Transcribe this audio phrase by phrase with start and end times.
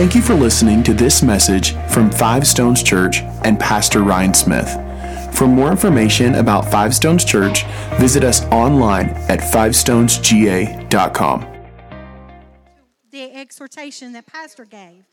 [0.00, 4.70] Thank you for listening to this message from Five Stones Church and Pastor Ryan Smith.
[5.36, 7.64] For more information about Five Stones Church,
[7.98, 11.46] visit us online at fivestonesga.com.
[13.10, 15.04] The exhortation that Pastor gave.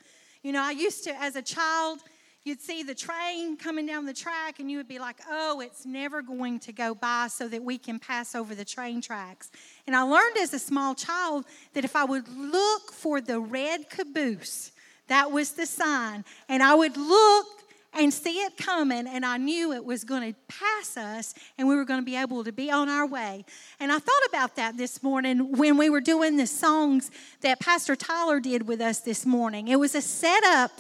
[0.42, 2.00] You know, I used to, as a child,
[2.46, 5.86] you'd see the train coming down the track and you would be like, oh, it's
[5.86, 9.52] never going to go by so that we can pass over the train tracks.
[9.86, 11.44] And I learned as a small child
[11.74, 14.72] that if I would look for the red caboose,
[15.08, 17.48] that was the sign, and I would look
[17.94, 21.76] and see it coming, and I knew it was going to pass us, and we
[21.76, 23.44] were going to be able to be on our way.
[23.80, 27.10] And I thought about that this morning when we were doing the songs
[27.42, 29.68] that Pastor Tyler did with us this morning.
[29.68, 30.72] It was a setup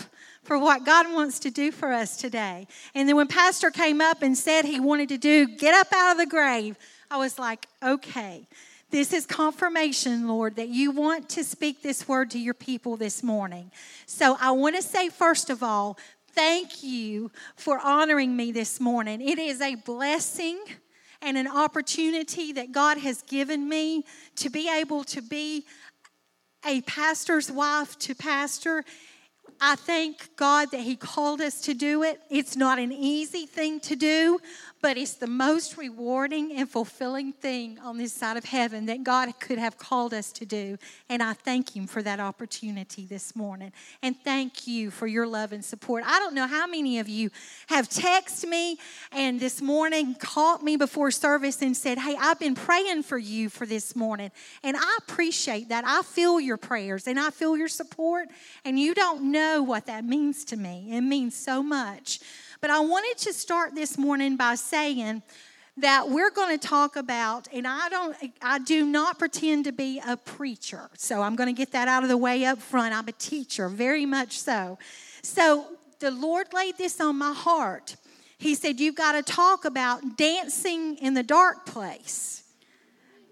[0.43, 2.67] for what God wants to do for us today.
[2.93, 6.11] And then when Pastor came up and said he wanted to do get up out
[6.11, 6.77] of the grave,
[7.09, 8.47] I was like, okay.
[8.89, 13.21] This is confirmation, Lord, that you want to speak this word to your people this
[13.21, 13.69] morning.
[14.05, 15.97] So I want to say, first of all,
[16.31, 19.19] thank you for honoring me this morning.
[19.19, 20.59] It is a blessing
[21.21, 24.05] and an opportunity that God has given me
[24.37, 25.65] to be able to be
[26.65, 28.85] a pastor's wife to pastor.
[29.59, 32.21] I thank God that He called us to do it.
[32.29, 34.39] It's not an easy thing to do,
[34.81, 39.39] but it's the most rewarding and fulfilling thing on this side of heaven that God
[39.39, 40.77] could have called us to do.
[41.09, 43.71] And I thank Him for that opportunity this morning.
[44.01, 46.03] And thank you for your love and support.
[46.05, 47.31] I don't know how many of you
[47.67, 48.77] have texted me
[49.11, 53.49] and this morning called me before service and said, Hey, I've been praying for you
[53.49, 54.31] for this morning.
[54.63, 55.83] And I appreciate that.
[55.85, 58.27] I feel your prayers and I feel your support.
[58.63, 60.89] And you don't know what that means to me.
[60.91, 62.19] It means so much.
[62.59, 65.21] But I wanted to start this morning by saying
[65.77, 70.01] that we're going to talk about and I don't I do not pretend to be
[70.05, 70.89] a preacher.
[70.95, 72.95] So I'm going to get that out of the way up front.
[72.95, 74.79] I'm a teacher, very much so.
[75.21, 75.65] So
[75.99, 77.95] the Lord laid this on my heart.
[78.39, 82.43] He said you've got to talk about dancing in the dark place.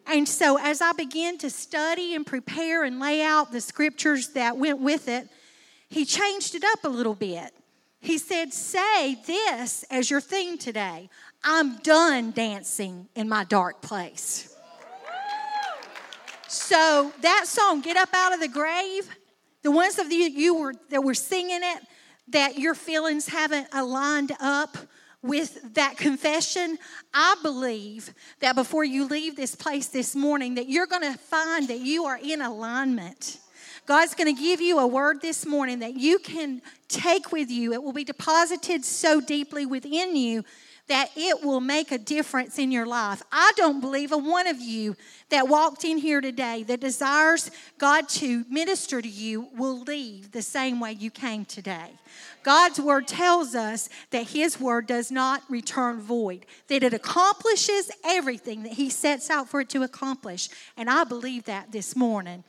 [0.08, 4.56] And so as I began to study and prepare and lay out the scriptures that
[4.56, 5.28] went with it,
[5.90, 7.52] he changed it up a little bit.
[8.06, 11.10] He said, Say this as your theme today
[11.44, 14.56] I'm done dancing in my dark place.
[16.48, 19.10] So that song, Get Up Out of the Grave,
[19.64, 21.84] the ones of you, you were, that were singing it,
[22.28, 24.78] that your feelings haven't aligned up
[25.24, 26.78] with that confession,
[27.12, 31.68] I believe that before you leave this place this morning, that you're going to find
[31.70, 33.40] that you are in alignment
[33.86, 37.74] God's going to give you a word this morning that you can take with you.
[37.74, 40.44] It will be deposited so deeply within you
[40.88, 43.24] that it will make a difference in your life.
[43.32, 44.96] I don't believe a one of you
[45.30, 50.44] that walked in here today that desires God to minister to you will leave the
[50.44, 51.90] same way you came today.
[52.44, 58.62] God's word tells us that his word does not return void, that it accomplishes everything
[58.64, 60.50] that he sets out for it to accomplish.
[60.78, 62.44] And I believe that this morning.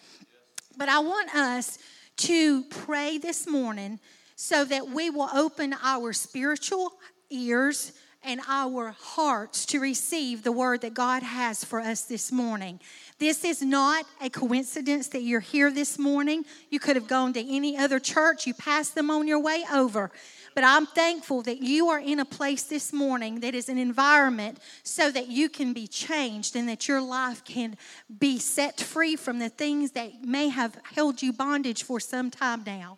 [0.77, 1.79] But I want us
[2.19, 3.99] to pray this morning
[4.35, 6.93] so that we will open our spiritual
[7.31, 7.93] ears
[8.23, 12.81] and our hearts to receive the word that God has for us this morning.
[13.19, 16.45] This is not a coincidence that you're here this morning.
[16.69, 20.11] You could have gone to any other church, you passed them on your way over.
[20.57, 24.59] But I'm thankful that you are in a place this morning that is an environment
[24.83, 27.77] so that you can be changed and that your life can
[28.19, 32.63] be set free from the things that may have held you bondage for some time
[32.65, 32.97] now.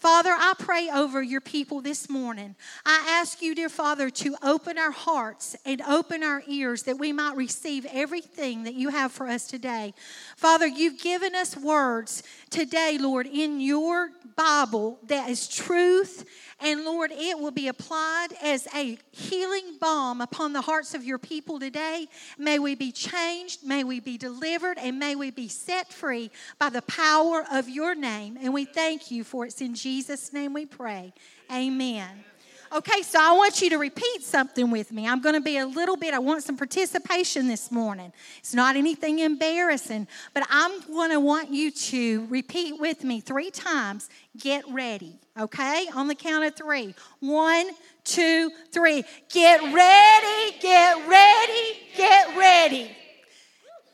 [0.00, 2.56] Father, I pray over your people this morning.
[2.84, 7.12] I ask you, dear Father, to open our hearts and open our ears that we
[7.12, 9.94] might receive everything that you have for us today.
[10.36, 16.24] Father, you've given us words today, Lord, in your Bible that is truth
[16.60, 21.18] and Lord, it will be applied as a healing balm upon the hearts of your
[21.18, 22.08] people today.
[22.38, 26.70] May we be changed, may we be delivered, and may we be set free by
[26.70, 28.38] the power of your name.
[28.40, 31.12] And we thank you for it's in Jesus' name we pray.
[31.52, 32.24] Amen.
[32.72, 35.06] Okay, so I want you to repeat something with me.
[35.06, 38.12] I'm going to be a little bit, I want some participation this morning.
[38.38, 43.50] It's not anything embarrassing, but I'm going to want you to repeat with me three
[43.50, 45.86] times get ready, okay?
[45.94, 46.94] On the count of three.
[47.20, 47.70] One,
[48.04, 49.04] two, three.
[49.32, 52.96] Get ready, get ready, get ready.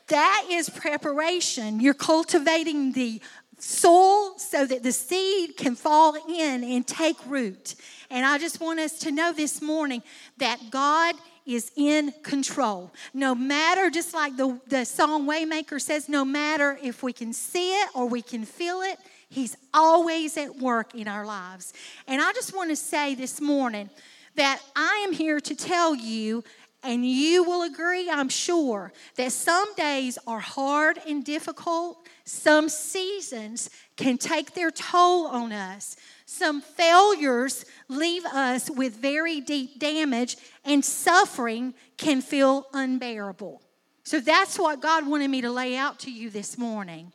[0.07, 1.79] That is preparation.
[1.79, 3.21] You're cultivating the
[3.59, 7.75] soil so that the seed can fall in and take root.
[8.13, 10.03] And I just want us to know this morning
[10.37, 11.15] that God
[11.47, 12.91] is in control.
[13.11, 17.71] No matter, just like the, the song Waymaker says, no matter if we can see
[17.71, 18.99] it or we can feel it,
[19.29, 21.73] He's always at work in our lives.
[22.07, 23.89] And I just want to say this morning
[24.35, 26.43] that I am here to tell you
[26.83, 31.97] and you will agree, I'm sure, that some days are hard and difficult.
[32.25, 35.95] Some seasons can take their toll on us.
[36.33, 40.35] Some failures leave us with very deep damage,
[40.65, 43.61] and suffering can feel unbearable.
[44.03, 47.13] So that's what God wanted me to lay out to you this morning.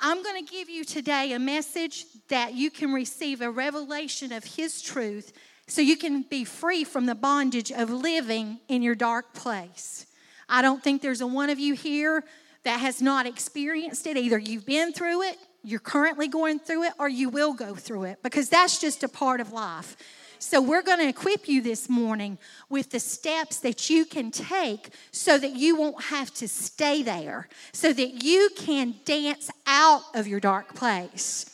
[0.00, 4.42] I'm going to give you today a message that you can receive a revelation of
[4.42, 5.32] His truth
[5.68, 10.06] so you can be free from the bondage of living in your dark place.
[10.48, 12.24] I don't think there's a one of you here
[12.64, 14.16] that has not experienced it.
[14.16, 18.04] Either you've been through it, you're currently going through it, or you will go through
[18.04, 19.96] it because that's just a part of life.
[20.38, 22.36] So, we're going to equip you this morning
[22.68, 27.48] with the steps that you can take so that you won't have to stay there,
[27.72, 31.50] so that you can dance out of your dark place.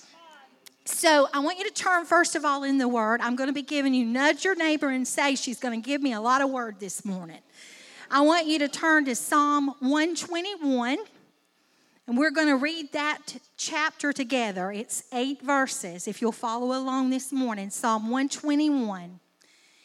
[0.92, 3.20] So I want you to turn first of all in the word.
[3.20, 6.02] I'm going to be giving you nudge your neighbor and say she's going to give
[6.02, 7.38] me a lot of word this morning.
[8.10, 10.98] I want you to turn to Psalm 121
[12.10, 14.72] and we're going to read that chapter together.
[14.72, 17.70] It's 8 verses if you'll follow along this morning.
[17.70, 19.20] Psalm 121.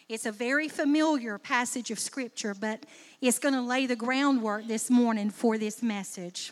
[0.10, 2.83] It's a very familiar passage of scripture, but
[3.22, 6.51] it's going to lay the groundwork this morning for this message.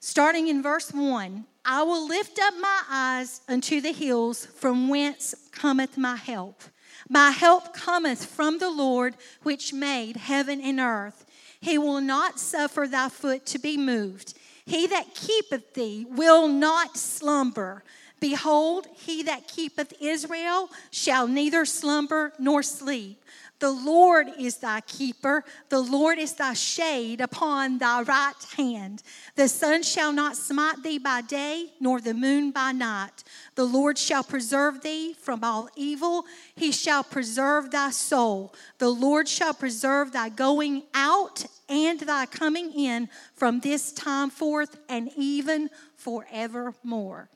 [0.00, 5.34] Starting in verse 1 I will lift up my eyes unto the hills, from whence
[5.50, 6.62] cometh my help.
[7.08, 9.14] My help cometh from the Lord,
[9.44, 11.24] which made heaven and earth.
[11.58, 14.34] He will not suffer thy foot to be moved.
[14.64, 17.82] He that keepeth thee will not slumber.
[18.20, 23.22] Behold, he that keepeth Israel shall neither slumber nor sleep.
[23.60, 25.44] The Lord is thy keeper.
[25.68, 29.02] The Lord is thy shade upon thy right hand.
[29.36, 33.22] The sun shall not smite thee by day, nor the moon by night.
[33.54, 36.24] The Lord shall preserve thee from all evil.
[36.54, 38.54] He shall preserve thy soul.
[38.78, 44.76] The Lord shall preserve thy going out and thy coming in from this time forth
[44.88, 47.28] and even forevermore.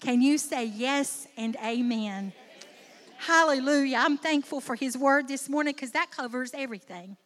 [0.00, 2.32] Can you say yes and amen?
[3.18, 3.98] Hallelujah.
[3.98, 7.16] I'm thankful for his word this morning because that covers everything.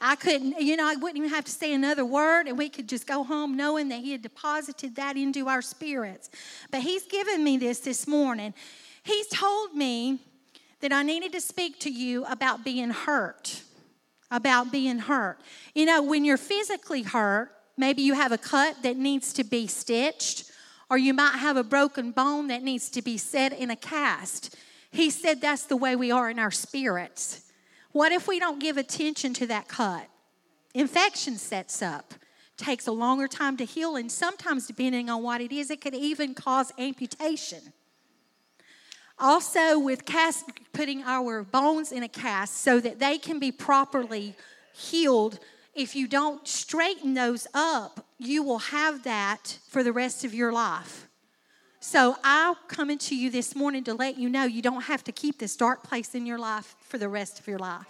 [0.00, 2.88] I couldn't, you know, I wouldn't even have to say another word and we could
[2.88, 6.30] just go home knowing that he had deposited that into our spirits.
[6.70, 8.54] But he's given me this this morning.
[9.02, 10.20] He's told me
[10.80, 13.62] that I needed to speak to you about being hurt.
[14.30, 15.38] About being hurt.
[15.74, 19.66] You know, when you're physically hurt, maybe you have a cut that needs to be
[19.66, 20.50] stitched,
[20.90, 24.56] or you might have a broken bone that needs to be set in a cast.
[24.90, 27.43] He said that's the way we are in our spirits.
[27.94, 30.08] What if we don't give attention to that cut?
[30.74, 32.12] Infection sets up,
[32.56, 35.94] takes a longer time to heal, and sometimes, depending on what it is, it could
[35.94, 37.72] even cause amputation.
[39.16, 44.34] Also, with cast, putting our bones in a cast so that they can be properly
[44.74, 45.38] healed,
[45.72, 50.52] if you don't straighten those up, you will have that for the rest of your
[50.52, 51.06] life.
[51.86, 55.12] So I'm coming to you this morning to let you know you don't have to
[55.12, 57.86] keep this dark place in your life for the rest of your life.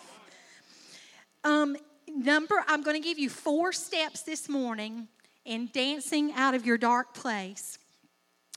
[1.44, 1.76] Um,
[2.08, 5.06] number, I'm going to give you four steps this morning
[5.44, 7.79] in dancing out of your dark place.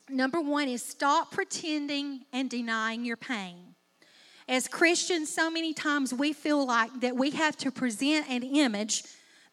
[0.09, 3.75] Number one is stop pretending and denying your pain.
[4.49, 9.03] As Christians, so many times we feel like that we have to present an image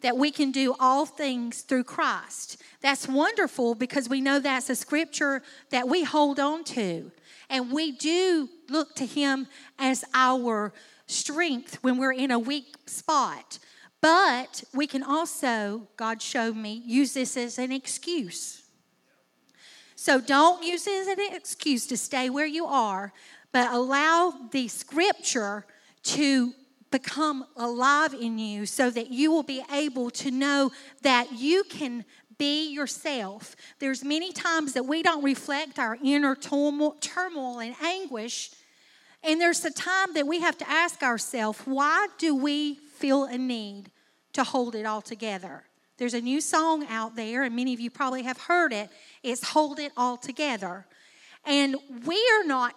[0.04, 2.61] that we can do all things through Christ.
[2.82, 7.11] That's wonderful because we know that's a scripture that we hold on to.
[7.49, 9.46] And we do look to Him
[9.78, 10.75] as our
[11.06, 13.58] strength when we're in a weak spot.
[14.02, 18.62] But we can also, God showed me, use this as an excuse.
[19.96, 23.14] So don't use it as an excuse to stay where you are,
[23.52, 25.64] but allow the scripture
[26.02, 26.52] to
[26.95, 30.71] become alive in you so that you will be able to know
[31.03, 32.05] that you can
[32.39, 33.57] be yourself.
[33.81, 38.53] There's many times that we don't reflect our inner turmoil, and anguish.
[39.25, 43.39] And there's a time that we have to ask ourselves, why do we feel a
[43.39, 43.91] need
[44.35, 45.65] to hold it all together?
[45.97, 48.89] There's a new song out there, and many of you probably have heard it.
[49.25, 50.87] It's Hold It All Together.
[51.45, 51.75] And
[52.07, 52.77] we are not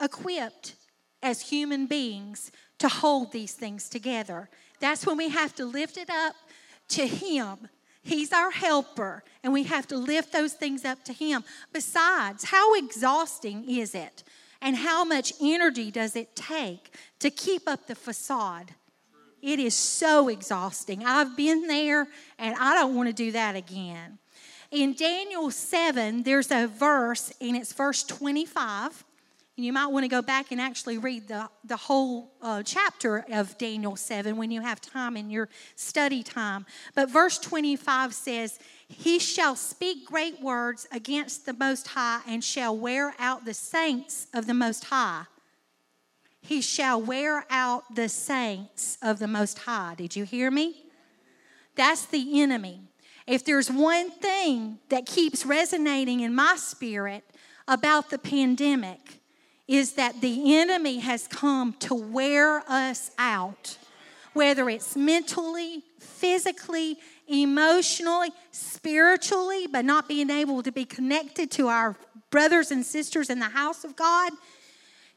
[0.00, 0.74] equipped
[1.22, 4.48] as human beings to hold these things together.
[4.80, 6.34] That's when we have to lift it up
[6.90, 7.68] to Him.
[8.02, 11.44] He's our helper, and we have to lift those things up to Him.
[11.72, 14.22] Besides, how exhausting is it?
[14.60, 18.74] And how much energy does it take to keep up the facade?
[19.40, 21.04] It is so exhausting.
[21.04, 22.08] I've been there
[22.38, 24.18] and I don't want to do that again.
[24.70, 29.04] In Daniel 7, there's a verse, and it's verse 25.
[29.58, 33.24] And you might want to go back and actually read the, the whole uh, chapter
[33.32, 36.64] of Daniel 7 when you have time in your study time.
[36.94, 42.76] But verse 25 says, He shall speak great words against the Most High and shall
[42.76, 45.24] wear out the saints of the Most High.
[46.40, 49.96] He shall wear out the saints of the Most High.
[49.96, 50.84] Did you hear me?
[51.74, 52.82] That's the enemy.
[53.26, 57.24] If there's one thing that keeps resonating in my spirit
[57.66, 59.17] about the pandemic,
[59.68, 63.76] is that the enemy has come to wear us out,
[64.32, 66.96] whether it's mentally, physically,
[67.28, 71.94] emotionally, spiritually, but not being able to be connected to our
[72.30, 74.32] brothers and sisters in the house of God.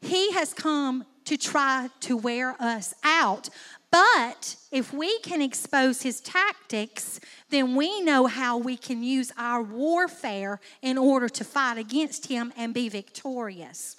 [0.02, 3.48] He has come to try to wear us out.
[3.90, 9.62] But if we can expose his tactics, then we know how we can use our
[9.62, 13.96] warfare in order to fight against him and be victorious.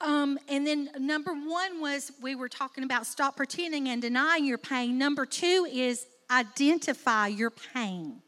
[0.00, 4.58] Um, and then number one was we were talking about stop pretending and denying your
[4.58, 4.98] pain.
[4.98, 8.22] Number two is identify your pain.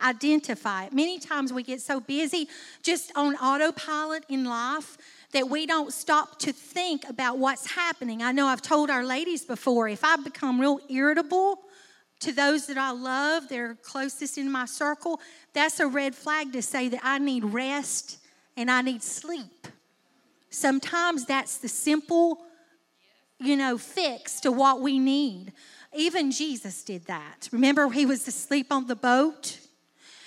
[0.00, 0.92] Identify it.
[0.92, 2.48] Many times we get so busy
[2.82, 4.96] just on autopilot in life
[5.32, 8.22] that we don't stop to think about what's happening.
[8.22, 11.58] I know I've told our ladies before if I become real irritable
[12.20, 15.20] to those that I love, they're closest in my circle,
[15.52, 18.18] that's a red flag to say that I need rest
[18.56, 19.68] and I need sleep.
[20.50, 22.38] Sometimes that's the simple,
[23.38, 25.52] you know, fix to what we need.
[25.94, 27.48] Even Jesus did that.
[27.52, 29.58] Remember, he was asleep on the boat,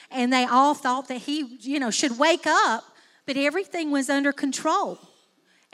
[0.10, 2.84] and they all thought that he, you know, should wake up
[3.26, 5.00] but everything was under control.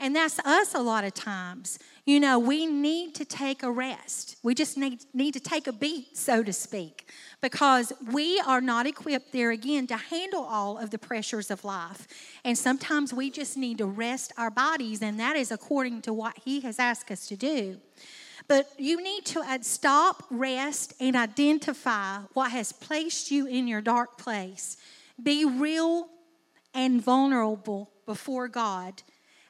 [0.00, 1.78] And that's us a lot of times.
[2.06, 4.36] You know, we need to take a rest.
[4.42, 8.86] We just need, need to take a beat, so to speak, because we are not
[8.86, 12.06] equipped there again to handle all of the pressures of life.
[12.44, 16.38] And sometimes we just need to rest our bodies, and that is according to what
[16.44, 17.78] He has asked us to do.
[18.46, 23.82] But you need to uh, stop, rest, and identify what has placed you in your
[23.82, 24.78] dark place.
[25.22, 26.08] Be real
[26.72, 29.02] and vulnerable before God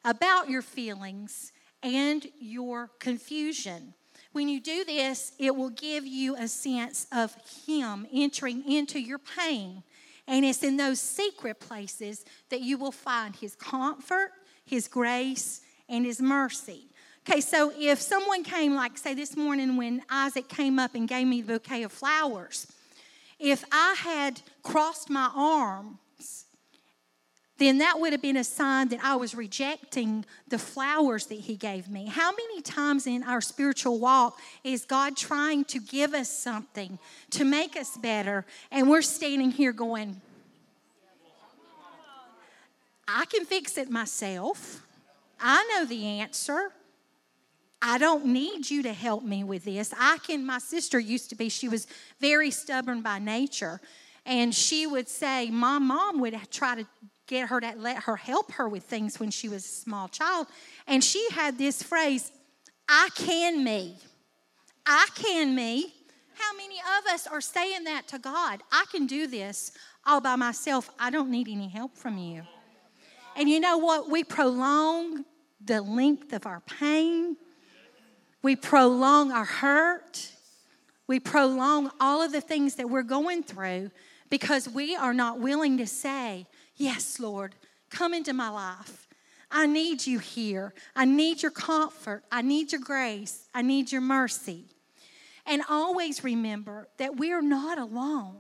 [0.09, 3.93] about your feelings and your confusion.
[4.33, 7.37] When you do this, it will give you a sense of
[7.67, 9.83] Him entering into your pain.
[10.27, 14.33] And it's in those secret places that you will find His comfort,
[14.65, 15.61] His grace,
[15.91, 16.87] and His mercy.
[17.29, 21.27] Okay, so if someone came, like, say, this morning when Isaac came up and gave
[21.27, 22.67] me the bouquet of flowers,
[23.39, 25.99] if I had crossed my arm
[27.59, 31.57] then that would have been a sign that I was rejecting the flowers that He
[31.57, 32.07] gave me.
[32.07, 36.99] How many times in our spiritual walk is God trying to give us something
[37.31, 40.21] to make us better, and we're standing here going,
[43.09, 44.85] I can fix it myself.
[45.41, 46.73] I know the answer.
[47.81, 49.95] I don't need you to help me with this.
[49.99, 51.87] I can, my sister used to be, she was
[52.21, 53.81] very stubborn by nature.
[54.27, 56.87] And she would say, My mom would try to
[57.29, 60.49] get her to let her help her with things when she was a small child.
[60.89, 62.33] And she had this phrase,
[62.89, 63.97] I can me.
[64.85, 65.95] I can me.
[66.35, 68.63] How many of us are saying that to God?
[68.73, 69.73] I can do this
[70.07, 70.91] all by myself.
[70.99, 72.43] I don't need any help from you.
[73.37, 74.11] And you know what?
[74.11, 75.25] We prolong
[75.65, 77.37] the length of our pain,
[78.43, 80.33] we prolong our hurt,
[81.07, 83.91] we prolong all of the things that we're going through
[84.31, 86.47] because we are not willing to say,
[86.79, 87.55] Yes, Lord,
[87.91, 89.07] come into my life.
[89.51, 90.73] I need you here.
[90.95, 92.23] I need your comfort.
[92.31, 93.49] I need your grace.
[93.55, 94.65] I need your mercy.
[95.45, 98.37] And always remember that we're not alone.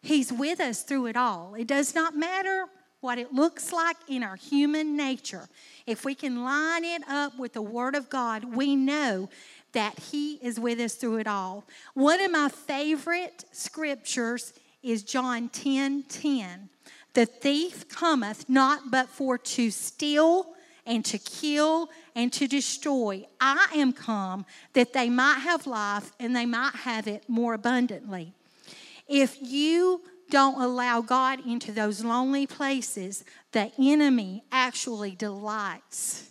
[0.00, 1.54] He's with us through it all.
[1.54, 2.66] It does not matter
[3.00, 5.48] what it looks like in our human nature.
[5.86, 9.28] If we can line it up with the Word of God, we know
[9.72, 11.64] that He is with us through it all.
[11.94, 16.70] One of my favorite scriptures is John 10 10.
[17.16, 20.52] The thief cometh not but for to steal
[20.84, 23.26] and to kill and to destroy.
[23.40, 24.44] I am come
[24.74, 28.34] that they might have life and they might have it more abundantly.
[29.08, 36.28] If you don't allow God into those lonely places, the enemy actually delights.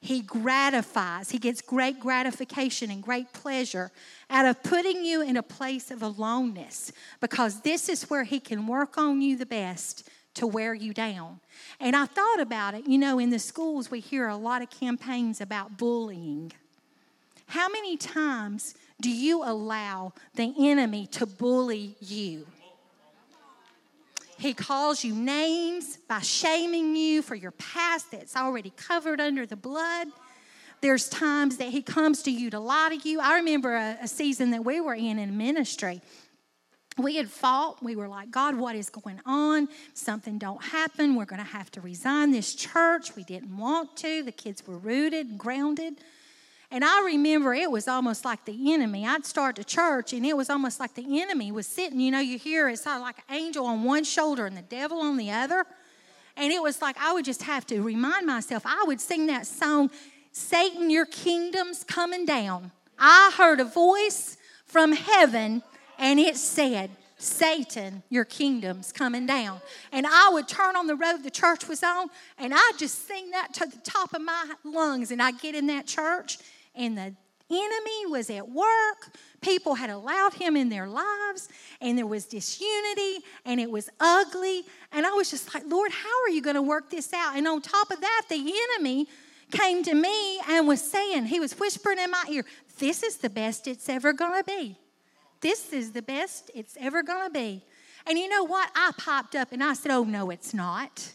[0.00, 3.92] He gratifies, he gets great gratification and great pleasure
[4.28, 8.66] out of putting you in a place of aloneness because this is where he can
[8.66, 11.40] work on you the best to wear you down.
[11.80, 12.86] And I thought about it.
[12.86, 16.52] You know, in the schools, we hear a lot of campaigns about bullying.
[17.46, 22.46] How many times do you allow the enemy to bully you?
[24.38, 29.56] He calls you names by shaming you for your past that's already covered under the
[29.56, 30.08] blood.
[30.80, 33.20] There's times that he comes to you to lie to you.
[33.20, 36.02] I remember a, a season that we were in in ministry
[36.96, 37.82] we had fought.
[37.82, 39.68] We were like god what is going on?
[39.94, 41.16] Something don't happen.
[41.16, 43.16] We're going to have to resign this church.
[43.16, 44.22] We didn't want to.
[44.22, 45.94] The kids were rooted grounded.
[46.70, 49.06] And i remember it was almost like the enemy.
[49.06, 52.20] I'd start the church and it was almost like the enemy was sitting you know
[52.20, 55.64] you hear it's like an angel on one shoulder and the devil on the other.
[56.36, 59.46] And it was like i would just have to remind myself i would sing that
[59.46, 59.90] song
[60.32, 62.70] satan your kingdom's coming down.
[62.98, 65.62] I heard a voice from heaven
[65.98, 69.60] and it said, Satan, your kingdom's coming down.
[69.92, 72.08] And I would turn on the road the church was on,
[72.38, 75.10] and I'd just sing that to the top of my lungs.
[75.10, 76.38] And I'd get in that church,
[76.74, 77.14] and the
[77.50, 79.16] enemy was at work.
[79.40, 81.48] People had allowed him in their lives,
[81.80, 84.62] and there was disunity, and it was ugly.
[84.92, 87.36] And I was just like, Lord, how are you going to work this out?
[87.36, 89.06] And on top of that, the enemy
[89.50, 92.44] came to me and was saying, he was whispering in my ear,
[92.78, 94.78] This is the best it's ever going to be
[95.44, 97.62] this is the best it's ever going to be.
[98.06, 98.70] And you know what?
[98.74, 101.12] I popped up and I said, Oh, no, it's not.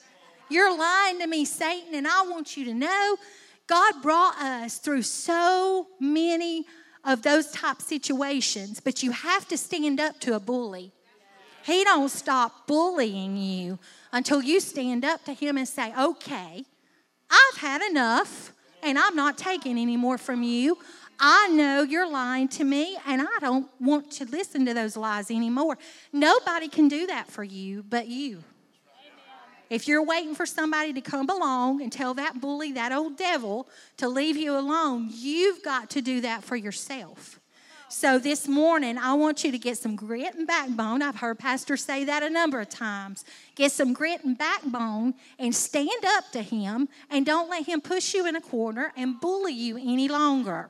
[0.49, 3.17] You're lying to me, Satan, and I want you to know
[3.65, 6.65] God brought us through so many
[7.03, 10.91] of those type situations, but you have to stand up to a bully.
[11.63, 13.79] He don't stop bullying you
[14.11, 16.65] until you stand up to him and say, "Okay,
[17.29, 20.77] I've had enough and I'm not taking any more from you.
[21.19, 25.29] I know you're lying to me, and I don't want to listen to those lies
[25.29, 25.77] anymore.
[26.13, 28.43] Nobody can do that for you but you.
[29.69, 33.67] If you're waiting for somebody to come along and tell that bully, that old devil,
[33.97, 37.39] to leave you alone, you've got to do that for yourself.
[37.91, 41.01] So this morning, I want you to get some grit and backbone.
[41.01, 43.25] I've heard pastors say that a number of times.
[43.55, 48.13] Get some grit and backbone and stand up to him and don't let him push
[48.13, 50.69] you in a corner and bully you any longer.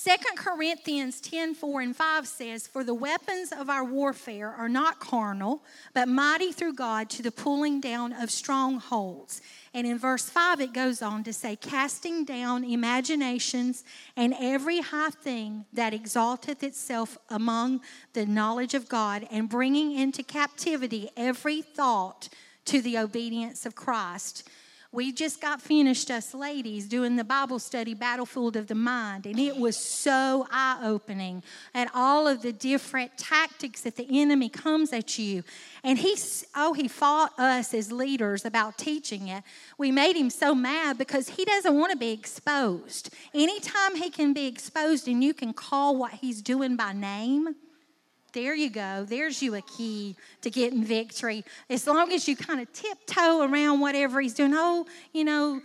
[0.00, 5.00] Second Corinthians 10 4 and 5 says, For the weapons of our warfare are not
[5.00, 9.42] carnal, but mighty through God to the pulling down of strongholds.
[9.74, 13.82] And in verse 5, it goes on to say, Casting down imaginations
[14.14, 17.80] and every high thing that exalteth itself among
[18.12, 22.28] the knowledge of God, and bringing into captivity every thought
[22.66, 24.48] to the obedience of Christ.
[24.90, 29.38] We just got finished, us ladies, doing the Bible study, Battlefield of the Mind, and
[29.38, 31.42] it was so eye opening
[31.74, 35.44] at all of the different tactics that the enemy comes at you.
[35.84, 36.16] And he,
[36.56, 39.44] oh, he fought us as leaders about teaching it.
[39.76, 43.14] We made him so mad because he doesn't want to be exposed.
[43.34, 47.54] Anytime he can be exposed and you can call what he's doing by name,
[48.32, 49.04] there you go.
[49.04, 51.44] There's you a key to getting victory.
[51.70, 54.52] As long as you kind of tiptoe around whatever he's doing.
[54.54, 55.60] Oh, you know,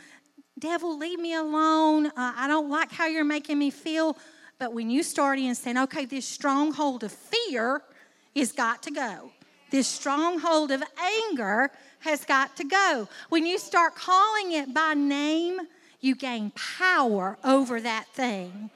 [0.57, 2.07] devil, leave me alone.
[2.07, 4.17] Uh, I don't like how you're making me feel.
[4.59, 7.81] But when you start in saying, okay, this stronghold of fear
[8.35, 9.31] has got to go.
[9.71, 13.09] This stronghold of anger has got to go.
[13.29, 15.59] When you start calling it by name,
[15.99, 18.69] you gain power over that thing.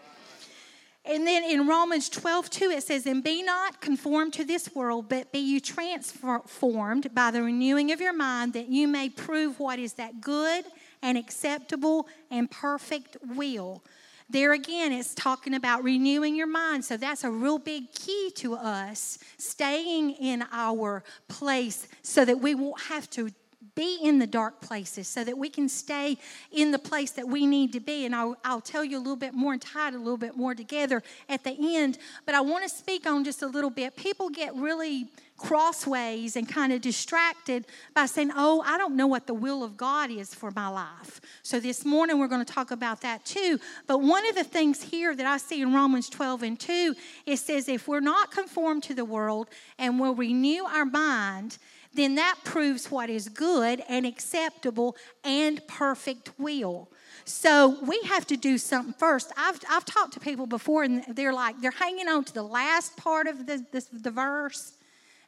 [1.09, 5.07] And then in Romans 12, 2, it says, And be not conformed to this world,
[5.07, 9.79] but be you transformed by the renewing of your mind, that you may prove what
[9.79, 10.65] is that good
[11.01, 13.83] and acceptable and perfect will.
[14.29, 16.83] There again, it's talking about renewing your mind.
[16.83, 22.53] So that's a real big key to us, staying in our place so that we
[22.53, 23.29] won't have to
[23.77, 26.17] be in the dark places so that we can stay
[26.51, 28.05] in the place that we need to be.
[28.05, 30.35] And I'll, I'll tell you a little bit more and tie it a little bit
[30.35, 31.99] more together at the end.
[32.25, 33.95] But I want to speak on just a little bit.
[33.95, 35.05] People get really
[35.37, 39.77] crossways and kind of distracted by saying, Oh, I don't know what the will of
[39.77, 41.21] God is for my life.
[41.43, 43.59] So this morning we're going to talk about that too.
[43.85, 46.95] But one of the things here that I see in Romans 12 and 2,
[47.27, 51.59] it says, If we're not conformed to the world and we'll renew our mind,
[51.93, 56.89] then that proves what is good and acceptable and perfect will.
[57.25, 59.31] So we have to do something first.
[59.35, 62.95] I've, I've talked to people before, and they're like, they're hanging on to the last
[62.95, 64.73] part of the, the, the verse,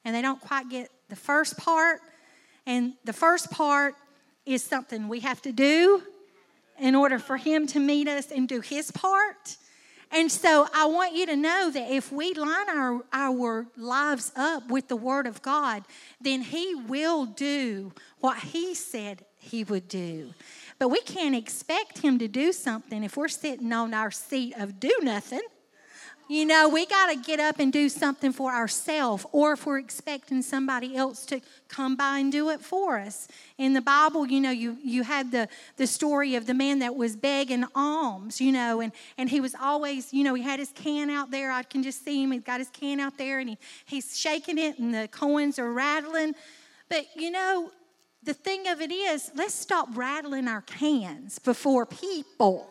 [0.05, 1.99] and they don't quite get the first part.
[2.65, 3.95] And the first part
[4.45, 6.01] is something we have to do
[6.79, 9.57] in order for Him to meet us and do His part.
[10.11, 14.69] And so I want you to know that if we line our, our lives up
[14.69, 15.83] with the Word of God,
[16.19, 20.33] then He will do what He said He would do.
[20.79, 24.79] But we can't expect Him to do something if we're sitting on our seat of
[24.79, 25.41] do nothing.
[26.31, 29.79] You know, we got to get up and do something for ourselves, or if we're
[29.79, 33.27] expecting somebody else to come by and do it for us.
[33.57, 36.95] In the Bible, you know, you, you had the, the story of the man that
[36.95, 40.69] was begging alms, you know, and, and he was always, you know, he had his
[40.75, 41.51] can out there.
[41.51, 42.31] I can just see him.
[42.31, 45.73] He's got his can out there and he, he's shaking it, and the coins are
[45.73, 46.35] rattling.
[46.89, 47.71] But, you know,
[48.21, 52.69] the thing of it is, let's stop rattling our cans before people.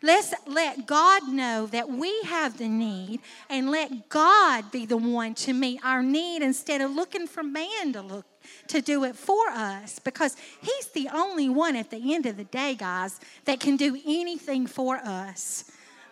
[0.00, 5.34] Let's let God know that we have the need and let God be the one
[5.36, 8.24] to meet our need instead of looking for man to look
[8.68, 12.44] to do it for us because he's the only one at the end of the
[12.44, 15.64] day, guys, that can do anything for us.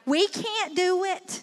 [0.05, 1.43] We can't do it,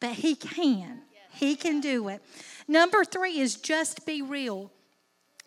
[0.00, 1.00] but he can.
[1.32, 2.22] He can do it.
[2.68, 4.70] Number 3 is just be real.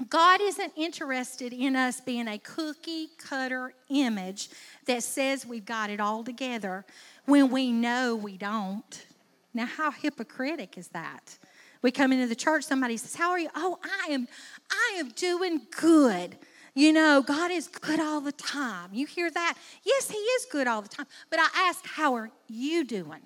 [0.09, 4.49] God isn't interested in us being a cookie cutter image
[4.85, 6.85] that says we've got it all together
[7.25, 9.05] when we know we don't.
[9.53, 11.37] Now, how hypocritic is that?
[11.81, 13.49] We come into the church, somebody says, How are you?
[13.55, 14.27] Oh, I am,
[14.71, 16.37] I am doing good.
[16.75, 18.89] You know, God is good all the time.
[18.93, 19.55] You hear that?
[19.83, 21.05] Yes, He is good all the time.
[21.29, 23.21] But I ask, How are you doing?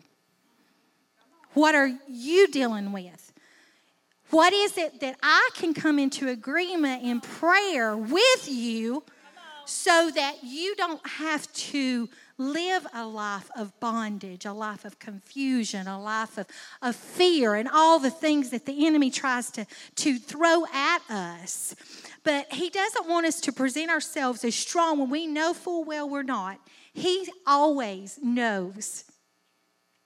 [1.54, 3.32] What are you dealing with?
[4.30, 9.04] What is it that I can come into agreement in prayer with you
[9.68, 15.88] so that you don't have to live a life of bondage, a life of confusion,
[15.88, 16.48] a life of,
[16.82, 21.76] of fear, and all the things that the enemy tries to, to throw at us.
[22.24, 26.08] But he doesn't want us to present ourselves as strong when we know full well
[26.08, 26.60] we're not.
[26.94, 29.04] He always knows.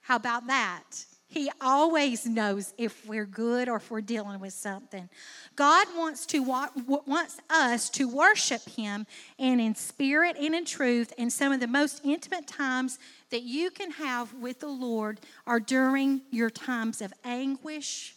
[0.00, 1.04] How about that?
[1.32, 5.08] He always knows if we're good or if we're dealing with something.
[5.56, 9.06] God wants to wants us to worship him
[9.38, 12.98] and in spirit and in truth and some of the most intimate times
[13.30, 18.14] that you can have with the Lord are during your times of anguish,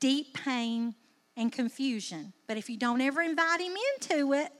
[0.00, 0.96] deep pain,
[1.36, 2.32] and confusion.
[2.48, 4.52] But if you don't ever invite him into it,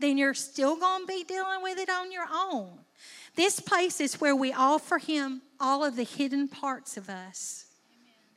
[0.00, 2.80] then you're still going to be dealing with it on your own.
[3.36, 7.66] This place is where we offer Him all of the hidden parts of us.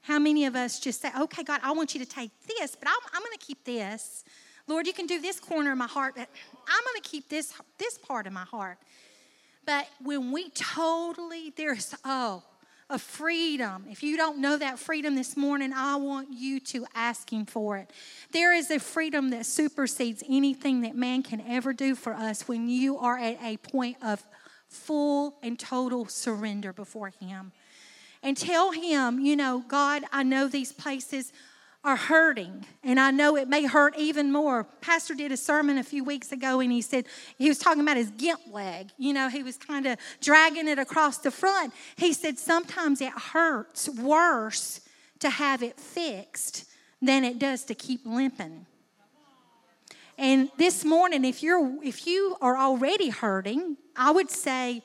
[0.02, 2.90] How many of us just say, okay, God, I want you to take this, but
[2.90, 4.26] I'm, I'm going to keep this.
[4.68, 6.28] Lord, you can do this corner of my heart, but
[6.68, 8.78] I'm going to keep this, this part of my heart.
[9.66, 12.44] But when we totally, there's, oh,
[12.90, 13.86] a freedom.
[13.90, 17.78] If you don't know that freedom this morning, I want you to ask Him for
[17.78, 17.90] it.
[18.32, 22.70] There is a freedom that supersedes anything that man can ever do for us when
[22.70, 24.24] you are at a point of
[24.74, 27.52] full and total surrender before Him.
[28.22, 31.32] And tell Him, you know, God, I know these places
[31.84, 34.64] are hurting, and I know it may hurt even more.
[34.80, 37.06] Pastor did a sermon a few weeks ago, and he said
[37.38, 38.92] he was talking about his gimp leg.
[38.98, 41.74] You know, he was kind of dragging it across the front.
[41.98, 44.80] He said sometimes it hurts worse
[45.20, 46.66] to have it fixed
[47.02, 48.66] than it does to keep limping.
[50.18, 54.82] And this morning, if you're if you are already hurting, I would say,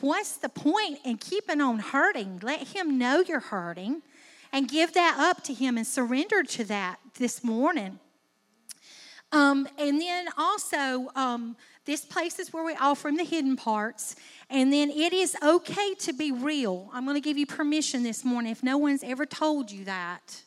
[0.00, 2.40] what's the point in keeping on hurting?
[2.42, 4.02] Let him know you're hurting
[4.52, 7.98] and give that up to him and surrender to that this morning.
[9.30, 14.16] Um, and then also, um, this place is where we offer him the hidden parts.
[14.50, 16.90] And then it is okay to be real.
[16.92, 20.42] I'm going to give you permission this morning if no one's ever told you that.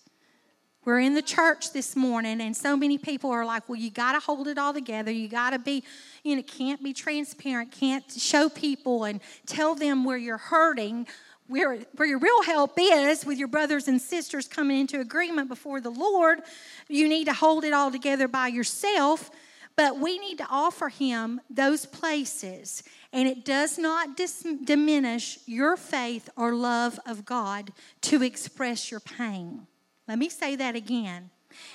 [0.83, 4.13] We're in the church this morning, and so many people are like, well, you got
[4.13, 5.11] to hold it all together.
[5.11, 5.83] You got to be,
[6.23, 11.05] you know, can't be transparent, can't show people and tell them where you're hurting,
[11.45, 15.81] where, where your real help is with your brothers and sisters coming into agreement before
[15.81, 16.39] the Lord.
[16.87, 19.29] You need to hold it all together by yourself,
[19.75, 22.81] but we need to offer Him those places.
[23.13, 28.99] And it does not dis- diminish your faith or love of God to express your
[28.99, 29.67] pain.
[30.11, 31.29] Let me say that again.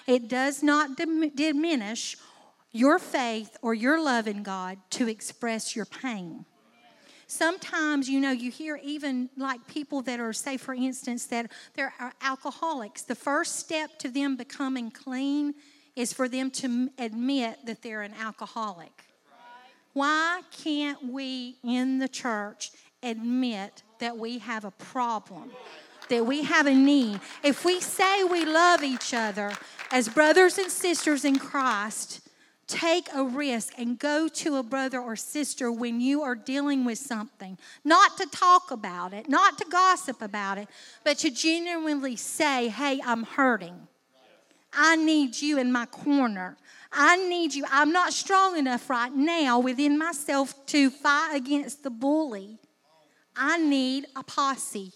[0.06, 2.18] It does not dim- diminish
[2.70, 6.44] your faith or your love in God to express your pain.
[7.26, 11.94] Sometimes, you know, you hear even like people that are, say, for instance, that they're
[11.98, 13.04] uh, alcoholics.
[13.04, 15.54] The first step to them becoming clean
[15.94, 19.04] is for them to admit that they're an alcoholic.
[19.94, 22.70] Why can't we in the church
[23.02, 25.52] admit that we have a problem?
[26.08, 27.20] That we have a need.
[27.42, 29.52] If we say we love each other
[29.90, 32.20] as brothers and sisters in Christ,
[32.66, 36.98] take a risk and go to a brother or sister when you are dealing with
[36.98, 37.56] something.
[37.84, 40.68] Not to talk about it, not to gossip about it,
[41.04, 43.88] but to genuinely say, hey, I'm hurting.
[44.72, 46.56] I need you in my corner.
[46.92, 47.64] I need you.
[47.70, 52.58] I'm not strong enough right now within myself to fight against the bully.
[53.36, 54.92] I need a posse.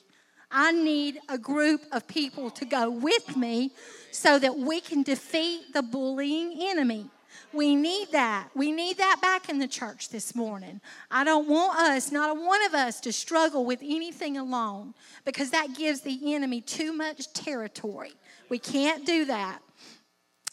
[0.51, 3.71] I need a group of people to go with me
[4.11, 7.09] so that we can defeat the bullying enemy.
[7.53, 8.49] We need that.
[8.55, 10.81] We need that back in the church this morning.
[11.11, 15.75] I don't want us, not one of us, to struggle with anything alone because that
[15.77, 18.13] gives the enemy too much territory.
[18.49, 19.61] We can't do that.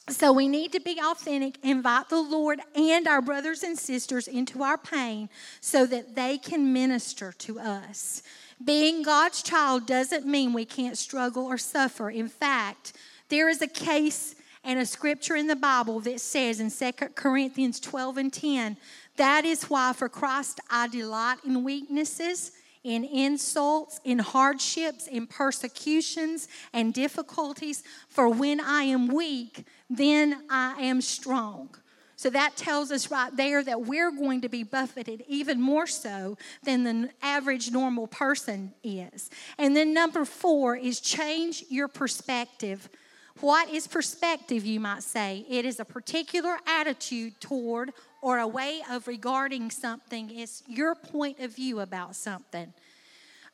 [0.10, 4.64] So we need to be authentic, invite the Lord and our brothers and sisters into
[4.64, 5.30] our pain
[5.60, 8.24] so that they can minister to us.
[8.64, 12.10] Being God's child doesn't mean we can't struggle or suffer.
[12.10, 12.94] In fact,
[13.30, 17.80] there is a case and a scripture in the Bible that says in 2 Corinthians
[17.80, 18.78] 12 and 10,
[19.16, 22.52] that is why for Christ I delight in weaknesses,
[22.84, 27.84] in insults, in hardships, in persecutions and difficulties.
[28.10, 31.70] For when I am weak, then I am strong.
[32.18, 36.36] So that tells us right there that we're going to be buffeted even more so
[36.64, 39.30] than the average normal person is.
[39.60, 42.90] And then number four is change your perspective.
[43.40, 45.46] What is perspective, you might say?
[45.48, 50.32] It is a particular attitude toward or a way of regarding something.
[50.32, 52.74] It's your point of view about something.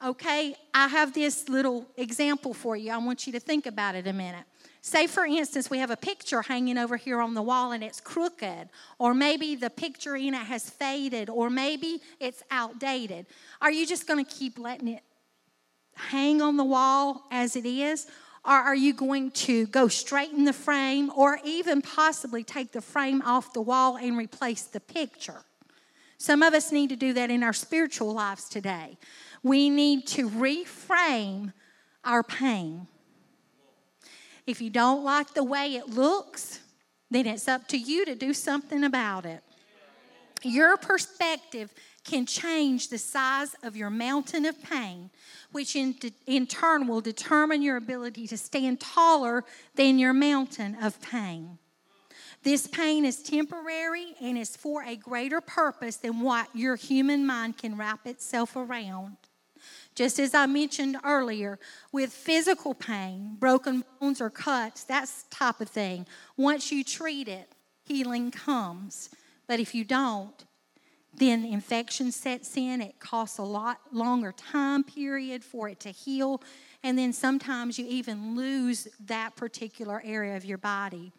[0.02, 2.91] Okay, I have this little example for you.
[2.91, 4.45] I want you to think about it a minute.
[4.86, 8.02] Say, for instance, we have a picture hanging over here on the wall and it's
[8.02, 8.67] crooked,
[9.00, 13.26] or maybe the picture in it has faded, or maybe it's outdated.
[13.62, 15.02] Are you just going to keep letting it
[15.96, 18.08] hang on the wall as it is?
[18.43, 23.22] Or are you going to go straighten the frame, or even possibly take the frame
[23.22, 25.46] off the wall and replace the picture?
[26.17, 28.98] Some of us need to do that in our spiritual lives today.
[29.43, 31.54] We need to reframe
[32.04, 32.88] our pain.
[34.45, 36.60] If you don't like the way it looks,
[37.10, 39.43] then it's up to you to do something about it.
[40.43, 45.10] Your perspective can change the size of your mountain of pain,
[45.51, 45.95] which in,
[46.27, 51.58] in turn will determine your ability to stand taller than your mountain of pain.
[52.43, 57.58] This pain is temporary and is for a greater purpose than what your human mind
[57.58, 59.15] can wrap itself around.
[59.95, 61.60] Just as I mentioned earlier,
[61.91, 66.08] with physical pain, broken bones or cuts, that's type of thing.
[66.36, 67.49] Once you treat it,
[67.86, 69.10] healing comes.
[69.47, 70.45] But if you don't,
[71.15, 72.82] then infection sets in.
[72.82, 76.41] It costs a lot longer time period for it to heal.
[76.82, 81.12] And then sometimes you even lose that particular area of your body.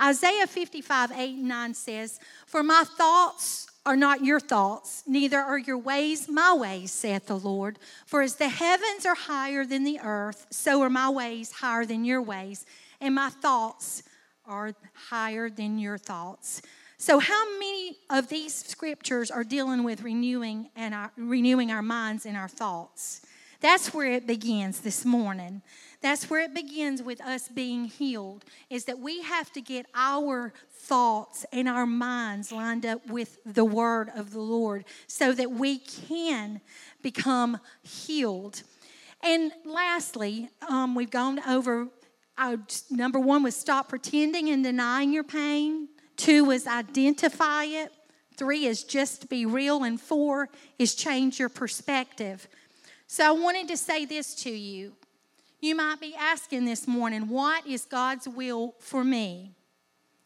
[0.00, 5.58] Isaiah 55, 8 and 9 says, For my thoughts are not your thoughts, neither are
[5.58, 7.78] your ways my ways, saith the Lord.
[8.06, 12.04] For as the heavens are higher than the earth, so are my ways higher than
[12.04, 12.66] your ways,
[13.00, 14.02] and my thoughts
[14.46, 16.62] are higher than your thoughts.
[16.98, 22.26] So, how many of these scriptures are dealing with renewing and our, renewing our minds
[22.26, 23.22] and our thoughts?
[23.60, 25.62] That's where it begins this morning.
[26.00, 30.52] That's where it begins with us being healed, is that we have to get our
[30.70, 35.78] thoughts and our minds lined up with the word of the Lord so that we
[35.78, 36.60] can
[37.02, 38.62] become healed.
[39.22, 41.88] And lastly, um, we've gone over
[42.90, 47.92] number one was stop pretending and denying your pain, two was identify it,
[48.36, 52.46] three is just be real, and four is change your perspective.
[53.10, 54.92] So I wanted to say this to you.
[55.60, 59.54] You might be asking this morning, what is God's will for me?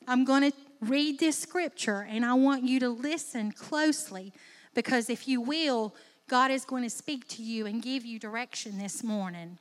[0.09, 4.33] I'm going to read this scripture and I want you to listen closely
[4.75, 5.95] because if you will,
[6.29, 9.59] God is going to speak to you and give you direction this morning.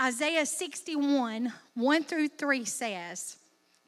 [0.00, 3.38] Isaiah 61, 1 through 3 says,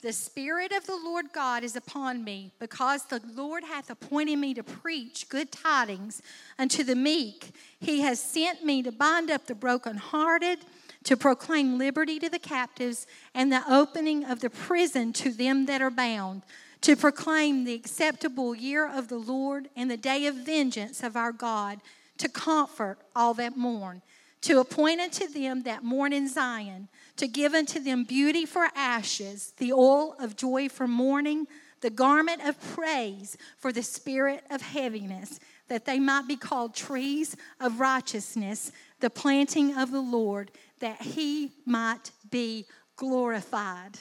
[0.00, 4.54] The Spirit of the Lord God is upon me, because the Lord hath appointed me
[4.54, 6.22] to preach good tidings
[6.56, 7.50] unto the meek.
[7.80, 10.60] He has sent me to bind up the brokenhearted
[11.02, 15.82] to proclaim liberty to the captives and the opening of the prison to them that
[15.82, 16.42] are bound,
[16.82, 21.32] to proclaim the acceptable year of the Lord and the day of vengeance of our
[21.32, 21.80] God,
[22.18, 24.02] to comfort all that mourn,
[24.42, 29.52] to appoint unto them that mourn in Zion, to give unto them beauty for ashes,
[29.56, 31.46] the oil of joy for mourning,
[31.80, 37.36] the garment of praise for the spirit of heaviness, that they might be called trees
[37.60, 43.98] of righteousness, the planting of the Lord that he might be glorified.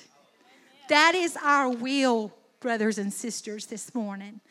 [0.89, 4.41] That is our will brothers and sisters, this morning.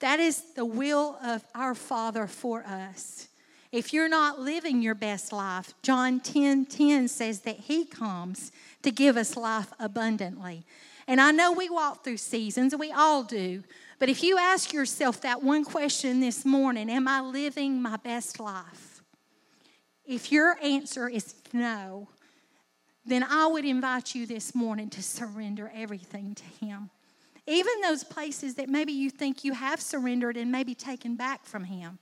[0.00, 3.28] That is the will of our Father for us.
[3.72, 8.52] If you're not living your best life, John 10 10 says that He comes
[8.82, 10.64] to give us life abundantly.
[11.08, 13.62] And I know we walk through seasons, we all do.
[13.98, 18.40] But if you ask yourself that one question this morning, Am I living my best
[18.40, 19.02] life?
[20.04, 22.08] If your answer is no,
[23.04, 26.90] then I would invite you this morning to surrender everything to Him.
[27.46, 31.64] Even those places that maybe you think you have surrendered and maybe taken back from
[31.64, 31.98] Him.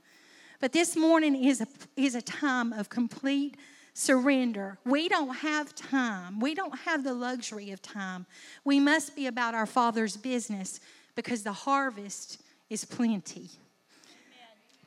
[0.61, 3.57] But this morning is a, is a time of complete
[3.93, 4.79] surrender.
[4.85, 6.41] We don't have time.
[6.41, 8.27] We don't have the luxury of time.
[8.65, 10.81] We must be about our Father's business
[11.15, 13.51] because the harvest is plenty.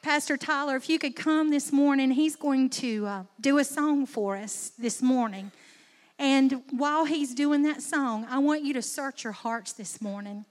[0.01, 4.05] Pastor Tyler, if you could come this morning, he's going to uh, do a song
[4.05, 5.51] for us this morning.
[6.19, 10.45] And while he's doing that song, I want you to search your hearts this morning.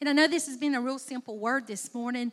[0.00, 2.32] And I know this has been a real simple word this morning,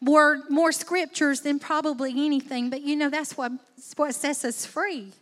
[0.00, 3.52] more, more scriptures than probably anything, but you know, that's what,
[3.96, 5.12] what sets us free.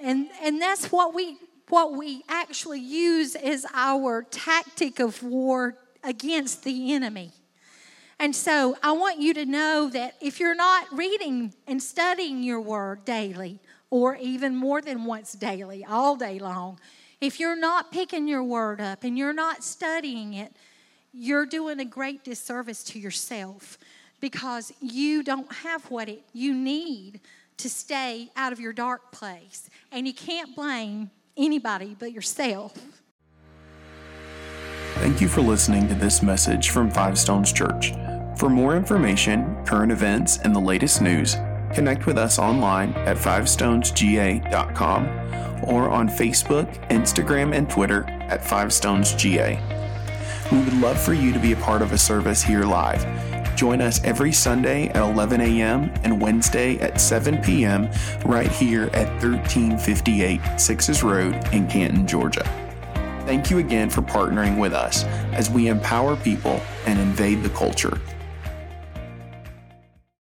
[0.00, 1.36] And, and that's what we,
[1.68, 7.32] what we actually use as our tactic of war against the enemy.
[8.18, 12.60] And so I want you to know that if you're not reading and studying your
[12.60, 13.58] word daily,
[13.90, 16.80] or even more than once daily, all day long,
[17.20, 20.56] if you're not picking your word up and you're not studying it,
[21.12, 23.78] you're doing a great disservice to yourself
[24.20, 27.20] because you don't have what it, you need
[27.58, 29.68] to stay out of your dark place.
[29.90, 32.74] And you can't blame anybody but yourself.
[34.96, 37.92] Thank you for listening to this message from Five Stones Church.
[38.36, 41.36] For more information, current events, and the latest news,
[41.74, 45.06] connect with us online at fivestonesga.com
[45.64, 49.81] or on Facebook, Instagram, and Twitter at fivestonesga.
[50.50, 53.06] We would love for you to be a part of a service here live.
[53.56, 55.92] Join us every Sunday at 11 a.m.
[56.04, 57.88] and Wednesday at 7 p.m.
[58.24, 62.44] right here at 1358 Sixes Road in Canton, Georgia.
[63.24, 68.00] Thank you again for partnering with us as we empower people and invade the culture.